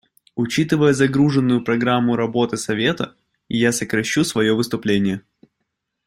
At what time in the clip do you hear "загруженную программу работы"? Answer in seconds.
0.93-2.57